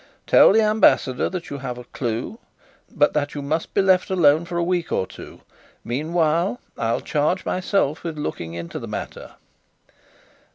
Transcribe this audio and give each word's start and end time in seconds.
"Tell 0.25 0.51
the 0.51 0.63
Ambassador 0.63 1.29
that 1.29 1.51
you 1.51 1.59
have 1.59 1.77
a 1.77 1.83
clue, 1.83 2.39
but 2.91 3.13
that 3.13 3.35
you 3.35 3.43
must 3.43 3.75
be 3.75 3.83
left 3.83 4.09
alone 4.09 4.45
for 4.45 4.57
a 4.57 4.63
week 4.63 4.91
or 4.91 5.05
two. 5.05 5.41
Meanwhile, 5.83 6.59
I'll 6.75 7.01
charge 7.01 7.45
myself 7.45 8.03
with 8.03 8.17
looking 8.17 8.55
into 8.55 8.79
the 8.79 8.87
matter." 8.87 9.33